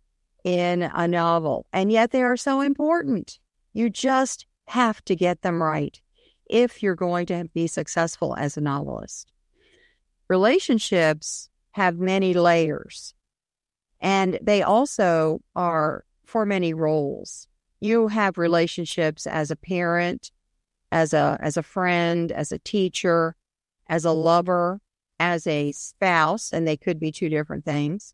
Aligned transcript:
in 0.43 0.83
a 0.83 1.07
novel. 1.07 1.65
And 1.73 1.91
yet 1.91 2.11
they 2.11 2.23
are 2.23 2.37
so 2.37 2.61
important. 2.61 3.39
You 3.73 3.89
just 3.89 4.45
have 4.67 5.03
to 5.05 5.15
get 5.15 5.41
them 5.41 5.61
right 5.61 5.99
if 6.45 6.81
you're 6.81 6.95
going 6.95 7.25
to 7.27 7.49
be 7.53 7.67
successful 7.67 8.35
as 8.35 8.57
a 8.57 8.61
novelist. 8.61 9.31
Relationships 10.27 11.49
have 11.71 11.97
many 11.97 12.33
layers. 12.33 13.13
And 13.99 14.39
they 14.41 14.63
also 14.63 15.41
are 15.55 16.05
for 16.25 16.45
many 16.45 16.73
roles. 16.73 17.47
You 17.81 18.07
have 18.07 18.37
relationships 18.37 19.27
as 19.27 19.51
a 19.51 19.55
parent, 19.55 20.31
as 20.91 21.13
a 21.13 21.37
as 21.41 21.57
a 21.57 21.63
friend, 21.63 22.31
as 22.31 22.51
a 22.51 22.59
teacher, 22.59 23.35
as 23.87 24.05
a 24.05 24.11
lover, 24.11 24.81
as 25.19 25.45
a 25.47 25.71
spouse, 25.73 26.53
and 26.53 26.67
they 26.67 26.77
could 26.77 26.99
be 26.99 27.11
two 27.11 27.29
different 27.29 27.65
things. 27.65 28.13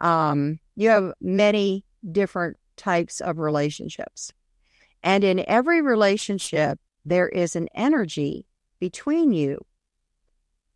Um, 0.00 0.58
you 0.76 0.90
have 0.90 1.14
many 1.20 1.84
different 2.10 2.56
types 2.76 3.20
of 3.20 3.38
relationships. 3.38 4.32
And 5.02 5.24
in 5.24 5.44
every 5.46 5.82
relationship, 5.82 6.78
there 7.04 7.28
is 7.28 7.56
an 7.56 7.68
energy 7.74 8.46
between 8.80 9.32
you. 9.32 9.64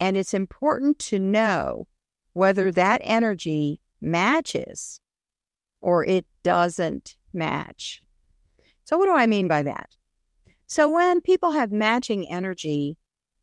And 0.01 0.17
it's 0.17 0.35
important 0.35 0.99
to 1.01 1.19
know 1.19 1.87
whether 2.33 2.71
that 2.73 3.01
energy 3.03 3.81
matches 4.01 5.01
or 5.81 6.05
it 6.05 6.27
doesn't 6.43 7.17
match. 7.33 8.03
So, 8.85 8.97
what 8.97 9.07
do 9.07 9.15
I 9.15 9.27
mean 9.27 9.49
by 9.49 9.63
that? 9.65 9.91
So, 10.67 10.89
when 10.91 11.21
people 11.21 11.53
have 11.53 11.73
matching 11.73 12.29
energy, 12.31 12.97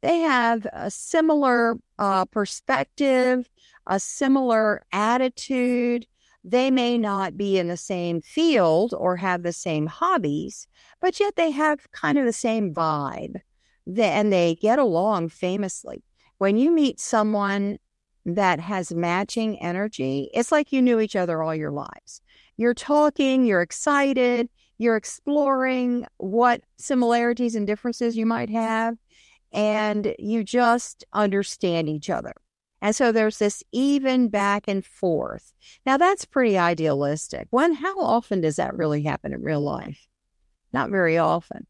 they 0.05 0.19
have 0.19 0.67
a 0.71 0.91
similar 0.91 1.79
uh, 1.97 2.25
perspective, 2.25 3.49
a 3.87 3.99
similar 3.99 4.85
attitude. 4.91 6.05
They 6.43 6.69
may 6.69 6.99
not 6.99 7.35
be 7.35 7.57
in 7.57 7.69
the 7.69 7.77
same 7.77 8.21
field 8.21 8.93
or 8.95 9.17
have 9.17 9.41
the 9.41 9.51
same 9.51 9.87
hobbies, 9.87 10.67
but 11.01 11.19
yet 11.19 11.35
they 11.35 11.49
have 11.49 11.91
kind 11.91 12.19
of 12.19 12.25
the 12.25 12.33
same 12.33 12.71
vibe 12.71 13.37
and 13.97 14.31
they 14.31 14.53
get 14.61 14.77
along 14.77 15.29
famously. 15.29 16.03
When 16.37 16.55
you 16.55 16.69
meet 16.69 16.99
someone 16.99 17.79
that 18.27 18.59
has 18.59 18.93
matching 18.93 19.59
energy, 19.59 20.29
it's 20.35 20.51
like 20.51 20.71
you 20.71 20.83
knew 20.83 20.99
each 20.99 21.15
other 21.15 21.41
all 21.41 21.55
your 21.55 21.71
lives. 21.71 22.21
You're 22.57 22.75
talking, 22.75 23.43
you're 23.43 23.63
excited, 23.63 24.49
you're 24.77 24.97
exploring 24.97 26.05
what 26.17 26.61
similarities 26.77 27.55
and 27.55 27.65
differences 27.65 28.15
you 28.15 28.27
might 28.27 28.51
have, 28.51 28.97
and 29.55 30.13
you 30.19 30.43
just 30.43 31.05
understand 31.13 31.87
each 31.87 32.09
other. 32.09 32.33
And 32.81 32.95
so 32.95 33.11
there's 33.11 33.39
this 33.39 33.63
even 33.71 34.27
back 34.27 34.65
and 34.67 34.85
forth. 34.85 35.53
Now, 35.85 35.97
that's 35.97 36.25
pretty 36.25 36.57
idealistic. 36.57 37.47
When, 37.49 37.73
how 37.73 37.99
often 37.99 38.41
does 38.41 38.57
that 38.57 38.75
really 38.75 39.03
happen 39.03 39.33
in 39.33 39.41
real 39.41 39.61
life? 39.61 40.07
Not 40.73 40.91
very 40.91 41.17
often. 41.17 41.65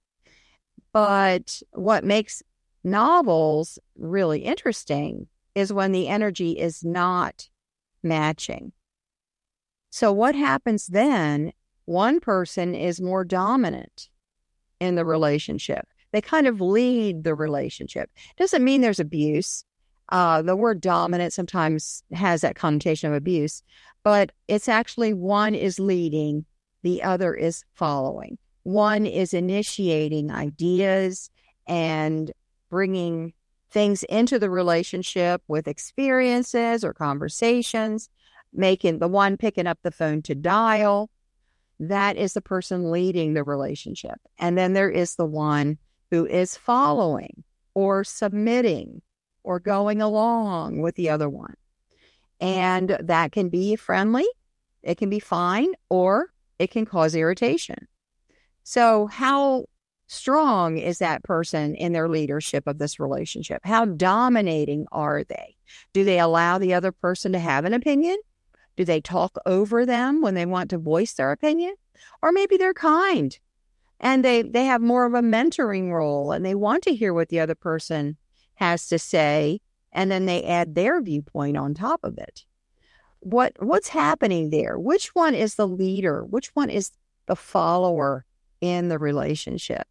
But 0.92 1.62
what 1.72 2.04
makes 2.04 2.42
novels 2.84 3.78
really 3.96 4.40
interesting 4.40 5.28
is 5.54 5.72
when 5.72 5.92
the 5.92 6.08
energy 6.08 6.54
is 6.54 6.84
not 6.84 7.50
matching. 8.02 8.72
So, 9.92 10.12
what 10.12 10.36
happens 10.36 10.88
then? 10.88 11.54
One 11.86 12.20
person 12.20 12.74
is 12.74 13.00
more 13.00 13.24
dominant 13.24 14.10
in 14.80 14.96
the 14.96 15.06
relationship. 15.06 15.88
They 16.16 16.22
kind 16.22 16.48
of 16.48 16.62
lead 16.62 17.26
the 17.26 17.36
relationship. 17.36 18.10
Doesn't 18.38 18.64
mean 18.64 18.80
there's 18.80 19.02
abuse. 19.02 19.66
Uh, 20.08 20.42
the 20.42 20.56
word 20.56 20.80
dominant 20.80 21.34
sometimes 21.34 22.04
has 22.14 22.40
that 22.40 22.56
connotation 22.56 23.10
of 23.10 23.18
abuse, 23.18 23.62
but 24.02 24.32
it's 24.48 24.70
actually 24.70 25.14
one 25.14 25.54
is 25.54 25.78
leading, 25.78 26.46
the 26.84 27.04
other 27.04 27.34
is 27.34 27.66
following. 27.74 28.38
One 28.64 29.06
is 29.06 29.34
initiating 29.34 30.32
ideas 30.32 31.30
and 31.68 32.32
bringing 32.70 33.34
things 33.70 34.04
into 34.04 34.40
the 34.40 34.50
relationship 34.50 35.42
with 35.50 35.68
experiences 35.68 36.86
or 36.86 36.94
conversations, 36.94 38.08
making 38.54 39.00
the 39.00 39.10
one 39.10 39.36
picking 39.36 39.68
up 39.68 39.80
the 39.84 39.92
phone 39.92 40.22
to 40.22 40.34
dial. 40.34 41.10
That 41.78 42.16
is 42.16 42.36
the 42.36 42.42
person 42.42 42.90
leading 42.90 43.34
the 43.34 43.44
relationship. 43.44 44.22
And 44.40 44.58
then 44.58 44.72
there 44.72 44.90
is 44.90 45.16
the 45.16 45.26
one 45.26 45.78
who 46.12 46.26
is 46.26 46.58
following 46.58 47.44
or 47.74 48.04
submitting 48.04 49.02
or 49.44 49.60
going 49.60 50.02
along 50.02 50.82
with 50.82 50.96
the 50.96 51.10
other 51.10 51.30
one. 51.30 51.56
And 52.42 52.98
that 53.02 53.32
can 53.32 53.50
be 53.50 53.76
friendly, 53.76 54.26
it 54.84 54.98
can 54.98 55.10
be 55.10 55.20
fine, 55.20 55.70
or 55.90 56.34
it 56.60 56.72
can 56.72 56.86
cause 56.86 57.16
irritation. 57.16 57.88
So, 58.64 59.08
how 59.08 59.66
strong 60.08 60.78
is 60.78 61.00
that 61.00 61.24
person 61.24 61.76
in 61.76 61.94
their 61.94 62.10
leadership 62.10 62.68
of 62.68 62.78
this 62.78 63.00
relationship? 63.00 63.62
How 63.64 63.86
dominating 63.86 64.86
are 64.92 65.24
they? 65.24 65.56
Do 65.94 66.04
they 66.04 66.20
allow 66.20 66.58
the 66.58 66.74
other 66.74 66.92
person 66.92 67.32
to 67.34 67.40
have 67.40 67.66
an 67.66 67.74
opinion? 67.74 68.18
Do 68.76 68.86
they 68.86 69.02
talk 69.02 69.38
over 69.46 69.86
them 69.86 70.22
when 70.22 70.34
they 70.34 70.46
want 70.46 70.70
to 70.72 70.78
voice 70.78 71.14
their 71.14 71.32
opinion? 71.32 71.76
Or 72.22 72.32
maybe 72.32 72.58
they're 72.58 72.74
kind 72.74 73.38
and 74.00 74.24
they, 74.24 74.42
they 74.42 74.66
have 74.66 74.82
more 74.82 75.06
of 75.06 75.14
a 75.14 75.22
mentoring 75.22 75.92
role 75.92 76.32
and 76.32 76.46
they 76.46 76.56
want 76.56 76.84
to 76.84 76.96
hear 76.96 77.14
what 77.14 77.30
the 77.30 77.40
other 77.40 77.56
person 77.56 78.18
has 78.56 78.88
to 78.88 79.00
say 79.00 79.60
and 79.96 80.12
then 80.12 80.26
they 80.26 80.44
add 80.44 80.76
their 80.76 81.02
viewpoint 81.02 81.58
on 81.58 81.74
top 81.74 82.02
of 82.04 82.18
it. 82.18 82.46
What 83.22 83.54
what's 83.60 83.88
happening 83.88 84.52
there? 84.52 84.78
Which 84.78 85.16
one 85.16 85.34
is 85.34 85.56
the 85.56 85.68
leader? 85.68 86.24
Which 86.24 86.50
one 86.54 86.70
is 86.70 86.92
the 87.26 87.36
follower 87.36 88.26
in 88.62 88.90
the 88.90 89.00
relationship? 89.00 89.88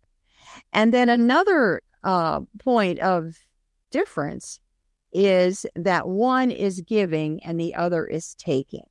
And 0.73 0.95
then 0.95 1.09
another 1.09 1.81
uh, 2.05 2.43
point 2.63 3.01
of 3.01 3.35
difference 3.91 4.61
is 5.13 5.65
that 5.75 6.07
one 6.07 6.51
is 6.51 6.83
giving 6.83 7.43
and 7.43 7.59
the 7.59 7.75
other 7.75 8.07
is 8.07 8.35
taking. 8.35 8.87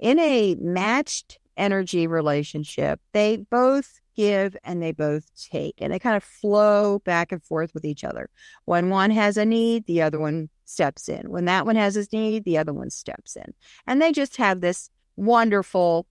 In 0.00 0.18
a 0.18 0.56
matched 0.56 1.38
energy 1.56 2.06
relationship, 2.06 3.00
they 3.12 3.36
both 3.36 4.00
give 4.16 4.56
and 4.64 4.82
they 4.82 4.92
both 4.92 5.30
take, 5.50 5.74
and 5.78 5.92
they 5.92 5.98
kind 5.98 6.16
of 6.16 6.24
flow 6.24 6.98
back 7.00 7.32
and 7.32 7.42
forth 7.42 7.74
with 7.74 7.84
each 7.84 8.02
other. 8.02 8.30
When 8.64 8.88
one 8.88 9.10
has 9.10 9.36
a 9.36 9.44
need, 9.44 9.86
the 9.86 10.02
other 10.02 10.18
one 10.18 10.48
steps 10.64 11.08
in. 11.08 11.30
When 11.30 11.44
that 11.44 11.66
one 11.66 11.76
has 11.76 11.94
his 11.94 12.12
need, 12.12 12.44
the 12.44 12.58
other 12.58 12.72
one 12.72 12.90
steps 12.90 13.36
in. 13.36 13.54
And 13.86 14.00
they 14.00 14.12
just 14.12 14.36
have 14.38 14.60
this 14.60 14.90
wonderful 15.16 16.06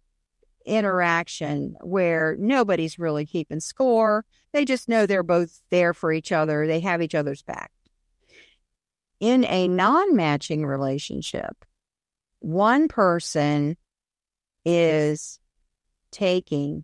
interaction 0.65 1.75
where 1.81 2.35
nobody's 2.39 2.97
really 2.97 3.25
keeping 3.25 3.59
score. 3.59 4.25
They 4.53 4.65
just 4.65 4.89
know 4.89 5.05
they're 5.05 5.23
both 5.23 5.61
there 5.69 5.93
for 5.93 6.11
each 6.11 6.31
other, 6.31 6.67
they 6.67 6.79
have 6.79 7.01
each 7.01 7.15
other's 7.15 7.43
back. 7.43 7.71
In 9.19 9.45
a 9.45 9.67
non 9.67 10.15
matching 10.15 10.65
relationship, 10.65 11.65
one 12.39 12.87
person 12.87 13.77
is 14.65 15.39
taking 16.11 16.83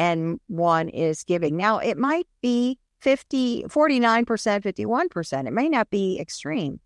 and 0.00 0.40
one 0.46 0.88
is 0.88 1.24
giving. 1.24 1.58
Now, 1.58 1.76
it 1.76 1.98
might 1.98 2.26
be 2.40 2.78
50, 3.00 3.64
49%, 3.64 4.24
51%. 4.24 5.46
It 5.46 5.52
may 5.52 5.68
not 5.68 5.90
be 5.90 6.18
extreme, 6.18 6.80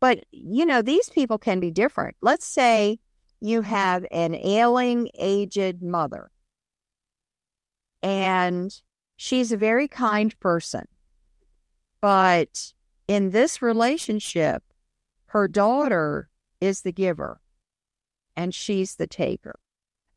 but 0.00 0.22
you 0.32 0.66
know, 0.66 0.82
these 0.82 1.08
people 1.08 1.38
can 1.38 1.60
be 1.60 1.70
different. 1.70 2.14
Let's 2.20 2.44
say 2.44 2.98
you 3.40 3.62
have 3.62 4.04
an 4.10 4.34
ailing, 4.34 5.08
aged 5.18 5.82
mother, 5.82 6.30
and 8.02 8.70
she's 9.16 9.50
a 9.50 9.56
very 9.56 9.88
kind 9.88 10.38
person. 10.38 10.84
But 12.02 12.74
in 13.06 13.30
this 13.30 13.62
relationship, 13.62 14.62
her 15.28 15.48
daughter 15.48 16.28
is 16.60 16.82
the 16.82 16.92
giver 16.92 17.40
and 18.36 18.54
she's 18.54 18.96
the 18.96 19.06
taker. 19.06 19.58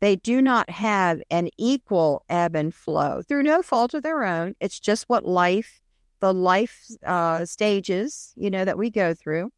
They 0.01 0.15
do 0.15 0.41
not 0.41 0.69
have 0.71 1.21
an 1.29 1.49
equal 1.57 2.25
ebb 2.27 2.55
and 2.55 2.73
flow 2.73 3.21
through 3.21 3.43
no 3.43 3.61
fault 3.61 3.93
of 3.93 4.01
their 4.01 4.23
own. 4.23 4.55
It's 4.59 4.79
just 4.79 5.07
what 5.07 5.25
life, 5.25 5.79
the 6.19 6.33
life 6.33 6.87
uh, 7.05 7.45
stages, 7.45 8.33
you 8.35 8.49
know, 8.49 8.65
that 8.65 8.79
we 8.79 8.89
go 8.89 9.13
through. 9.13 9.51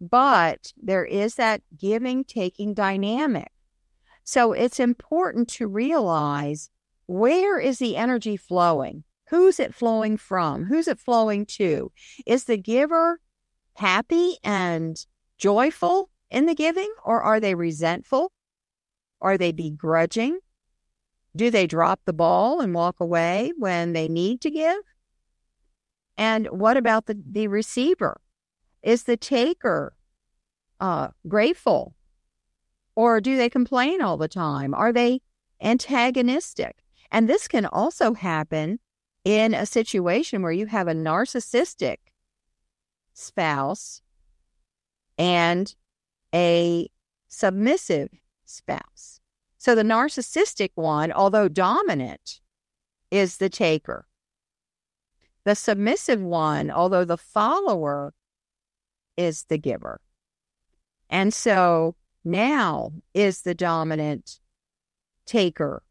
But 0.00 0.72
there 0.76 1.04
is 1.04 1.36
that 1.36 1.62
giving 1.78 2.24
taking 2.24 2.74
dynamic. 2.74 3.52
So 4.24 4.52
it's 4.52 4.80
important 4.80 5.48
to 5.50 5.68
realize 5.68 6.70
where 7.06 7.58
is 7.58 7.78
the 7.78 7.96
energy 7.96 8.36
flowing? 8.36 9.04
Who's 9.28 9.60
it 9.60 9.74
flowing 9.74 10.16
from? 10.16 10.64
Who's 10.64 10.88
it 10.88 10.98
flowing 10.98 11.46
to? 11.46 11.92
Is 12.26 12.44
the 12.44 12.56
giver 12.56 13.20
happy 13.74 14.38
and 14.42 14.96
joyful 15.38 16.10
in 16.28 16.46
the 16.46 16.54
giving, 16.54 16.92
or 17.04 17.22
are 17.22 17.38
they 17.38 17.54
resentful? 17.54 18.32
Are 19.20 19.36
they 19.36 19.52
begrudging? 19.52 20.38
Do 21.36 21.50
they 21.50 21.66
drop 21.66 22.00
the 22.04 22.12
ball 22.12 22.60
and 22.60 22.74
walk 22.74 23.00
away 23.00 23.52
when 23.56 23.92
they 23.92 24.08
need 24.08 24.40
to 24.42 24.50
give? 24.50 24.82
And 26.16 26.48
what 26.48 26.76
about 26.76 27.06
the, 27.06 27.20
the 27.30 27.48
receiver? 27.48 28.20
Is 28.82 29.04
the 29.04 29.16
taker 29.16 29.94
uh, 30.80 31.08
grateful? 31.28 31.94
Or 32.96 33.20
do 33.20 33.36
they 33.36 33.48
complain 33.48 34.02
all 34.02 34.16
the 34.16 34.28
time? 34.28 34.74
Are 34.74 34.92
they 34.92 35.20
antagonistic? 35.60 36.76
And 37.10 37.28
this 37.28 37.48
can 37.48 37.66
also 37.66 38.14
happen 38.14 38.80
in 39.24 39.54
a 39.54 39.66
situation 39.66 40.42
where 40.42 40.52
you 40.52 40.66
have 40.66 40.88
a 40.88 40.94
narcissistic 40.94 41.98
spouse 43.12 44.00
and 45.18 45.74
a 46.34 46.88
submissive 47.28 48.10
spouse. 48.50 49.20
So 49.58 49.74
the 49.74 49.82
narcissistic 49.82 50.70
one, 50.74 51.12
although 51.12 51.48
dominant, 51.48 52.40
is 53.10 53.36
the 53.36 53.48
taker. 53.48 54.06
The 55.44 55.54
submissive 55.54 56.20
one, 56.20 56.70
although 56.70 57.04
the 57.04 57.16
follower, 57.16 58.14
is 59.16 59.44
the 59.44 59.58
giver. 59.58 60.00
And 61.08 61.34
so 61.34 61.96
now 62.24 62.92
is 63.14 63.42
the 63.42 63.54
dominant 63.54 64.40
taker 65.26 65.82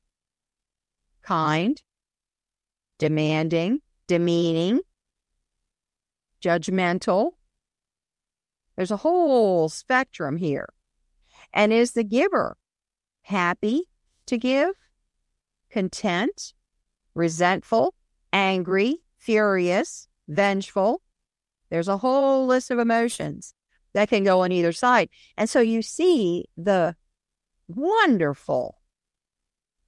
kind, 1.22 1.82
demanding, 2.98 3.82
demeaning, 4.08 4.80
judgmental. 6.42 7.32
There's 8.76 8.92
a 8.92 8.98
whole 8.98 9.70
spectrum 9.70 10.38
here. 10.38 10.70
And 11.54 11.74
is 11.74 11.94
the 11.94 12.04
giver 12.04 12.58
happy 13.24 13.84
to 14.28 14.38
give, 14.38 14.72
content, 15.70 16.54
resentful, 17.16 17.96
angry, 18.32 18.98
furious, 19.18 20.08
vengeful? 20.28 21.02
There's 21.70 21.88
a 21.88 21.98
whole 21.98 22.48
list 22.48 22.72
of 22.72 22.80
emotions 22.80 23.54
that 23.94 24.10
can 24.10 24.24
go 24.24 24.42
on 24.42 24.52
either 24.52 24.72
side. 24.72 25.10
And 25.38 25.50
so 25.50 25.60
you 25.60 25.82
see 25.82 26.46
the 26.58 26.96
wonderful 27.68 28.78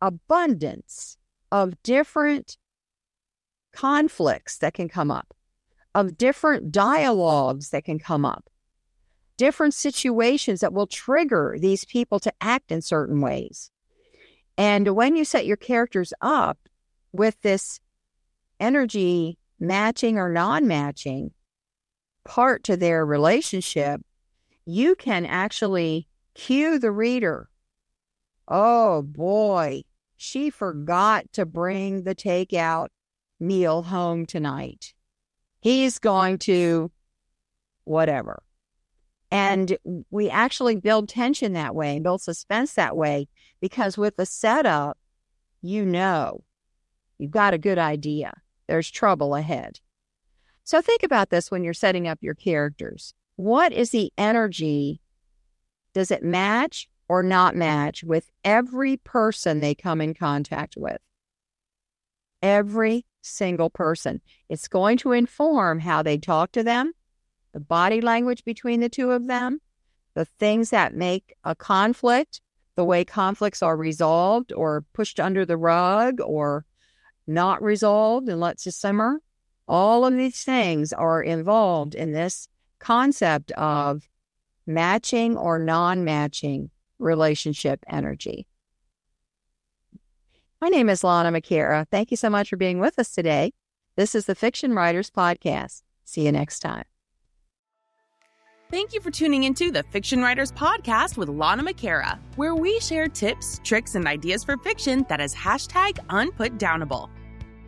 abundance 0.02 1.18
of 1.52 1.82
different 1.84 2.58
conflicts 3.74 4.58
that 4.58 4.74
can 4.74 4.90
come 4.90 5.12
up, 5.12 5.34
of 5.94 6.18
different 6.18 6.72
dialogues 6.72 7.70
that 7.70 7.86
can 7.86 8.00
come 8.00 8.26
up, 8.26 8.50
different 9.42 9.74
situations 9.74 10.60
that 10.60 10.72
will 10.72 10.86
trigger 10.86 11.56
these 11.60 11.84
people 11.84 12.20
to 12.20 12.32
act 12.40 12.72
in 12.72 12.80
certain 12.80 13.22
ways. 13.22 13.72
And 14.56 14.90
when 14.90 15.16
you 15.16 15.26
set 15.26 15.48
your 15.48 15.58
characters 15.58 16.14
up 16.22 16.60
with 17.12 17.42
this 17.42 17.80
energy 18.60 19.40
matching 19.60 20.20
or 20.20 20.30
non 20.30 20.68
matching 20.68 21.32
part 22.24 22.64
to 22.66 22.78
their 22.78 23.04
relationship, 23.04 24.02
you 24.68 24.94
can 24.94 25.26
actually 25.26 26.08
cue 26.36 26.78
the 26.78 26.92
reader. 26.92 27.50
Oh 28.48 29.02
boy, 29.02 29.82
she 30.18 30.52
forgot 30.52 31.26
to 31.34 31.48
bring 31.48 32.04
the 32.04 32.14
takeout 32.14 32.90
meal 33.40 33.82
home 33.82 34.28
tonight. 34.28 34.94
He's 35.62 35.98
going 35.98 36.38
to 36.50 36.92
whatever. 37.86 38.44
And 39.32 39.78
we 40.10 40.30
actually 40.30 40.76
build 40.76 41.08
tension 41.08 41.54
that 41.54 41.74
way 41.74 41.96
and 41.96 42.04
build 42.04 42.22
suspense 42.22 42.74
that 42.74 42.98
way 42.98 43.30
because 43.62 43.98
with 43.98 44.18
the 44.18 44.26
setup, 44.26 44.98
you 45.62 45.86
know, 45.86 46.44
you've 47.18 47.32
got 47.32 47.54
a 47.54 47.58
good 47.58 47.78
idea. 47.78 48.34
There's 48.68 48.92
trouble 48.92 49.36
ahead. 49.36 49.80
So 50.64 50.82
think 50.82 51.04
about 51.04 51.30
this 51.30 51.50
when 51.50 51.64
you're 51.64 51.74
setting 51.74 52.08
up 52.08 52.20
your 52.22 52.36
characters. 52.36 53.14
What 53.38 53.72
is 53.72 53.92
the 53.92 54.12
energy? 54.18 55.02
Does 55.94 56.12
it 56.12 56.24
match 56.24 56.90
or 57.08 57.24
not 57.24 57.56
match 57.56 58.04
with 58.04 58.30
every 58.44 58.98
person 58.98 59.60
they 59.60 59.76
come 59.76 60.02
in 60.02 60.14
contact 60.14 60.76
with? 60.78 61.00
Every 62.42 63.06
single 63.22 63.70
person. 63.70 64.22
It's 64.50 64.68
going 64.68 64.98
to 65.00 65.12
inform 65.12 65.80
how 65.80 66.04
they 66.04 66.18
talk 66.18 66.52
to 66.54 66.64
them, 66.64 66.94
the 67.54 67.60
body 67.60 68.02
language 68.02 68.44
between 68.46 68.80
the 68.80 68.90
two 68.90 69.12
of 69.12 69.28
them, 69.28 69.60
the 70.14 70.26
things 70.26 70.70
that 70.70 70.94
make 70.94 71.34
a 71.44 71.56
conflict, 71.56 72.42
the 72.76 72.86
way 72.86 73.04
conflicts 73.04 73.62
are 73.62 73.78
resolved 73.78 74.54
or 74.54 74.86
pushed 74.94 75.20
under 75.20 75.46
the 75.46 75.58
rug 75.58 76.20
or 76.22 76.66
not 77.28 77.62
resolved 77.62 78.30
and 78.30 78.40
let 78.40 78.58
to 78.60 78.72
simmer. 78.72 79.22
All 79.68 80.06
of 80.06 80.14
these 80.14 80.44
things 80.44 80.92
are 80.92 81.22
involved 81.22 81.96
in 81.96 82.12
this 82.12 82.48
concept 82.80 83.52
of 83.52 84.08
matching 84.66 85.38
or 85.38 85.60
non 85.60 86.04
matching 86.04 86.72
relationship 87.00 87.84
energy. 87.88 88.48
My 90.62 90.68
name 90.68 90.90
is 90.90 91.04
Lana 91.04 91.32
McAra. 91.32 91.88
Thank 91.90 92.12
you 92.12 92.18
so 92.18 92.30
much 92.30 92.50
for 92.50 92.58
being 92.58 92.80
with 92.80 93.00
us 93.00 93.12
today. 93.12 93.54
This 93.96 94.14
is 94.14 94.26
the 94.26 94.36
Fiction 94.36 94.74
Writers 94.74 95.10
Podcast. 95.10 95.82
See 96.06 96.26
you 96.26 96.32
next 96.32 96.60
time. 96.60 96.91
Thank 98.72 98.94
you 98.94 99.02
for 99.02 99.12
tuning 99.12 99.44
into 99.44 99.70
the 99.70 99.84
Fiction 99.84 100.22
Writers 100.22 100.50
Podcast 100.50 101.18
with 101.18 101.28
Lana 101.28 101.62
McAra, 101.62 102.18
where 102.38 102.56
we 102.56 102.80
share 102.80 103.10
tips, 103.10 103.60
tricks, 103.66 103.96
and 103.96 104.08
ideas 104.08 104.46
for 104.46 104.56
fiction 104.60 105.06
that 105.10 105.20
is 105.20 105.36
hashtag 105.36 106.00
unputdownable. 106.08 107.10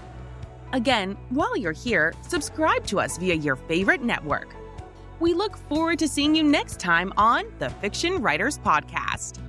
Again, 0.72 1.16
while 1.30 1.56
you're 1.56 1.72
here, 1.72 2.14
subscribe 2.28 2.86
to 2.86 3.00
us 3.00 3.18
via 3.18 3.34
your 3.34 3.56
favorite 3.56 4.02
network. 4.02 4.54
We 5.18 5.34
look 5.34 5.56
forward 5.56 5.98
to 5.98 6.06
seeing 6.06 6.36
you 6.36 6.44
next 6.44 6.78
time 6.78 7.12
on 7.16 7.46
the 7.58 7.68
Fiction 7.68 8.22
Writers 8.22 8.60
Podcast. 8.60 9.40